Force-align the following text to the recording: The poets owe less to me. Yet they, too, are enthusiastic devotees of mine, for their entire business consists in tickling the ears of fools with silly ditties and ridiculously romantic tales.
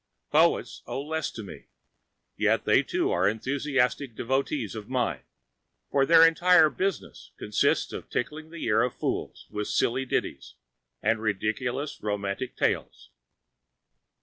The 0.31 0.37
poets 0.39 0.81
owe 0.87 1.03
less 1.03 1.29
to 1.29 1.43
me. 1.43 1.65
Yet 2.35 2.65
they, 2.65 2.81
too, 2.81 3.11
are 3.11 3.29
enthusiastic 3.29 4.15
devotees 4.15 4.73
of 4.73 4.89
mine, 4.89 5.21
for 5.91 6.07
their 6.07 6.25
entire 6.25 6.71
business 6.71 7.29
consists 7.37 7.93
in 7.93 8.01
tickling 8.09 8.49
the 8.49 8.65
ears 8.65 8.87
of 8.87 8.95
fools 8.97 9.45
with 9.51 9.67
silly 9.67 10.05
ditties 10.05 10.55
and 11.03 11.19
ridiculously 11.21 12.03
romantic 12.03 12.55
tales. 12.57 13.11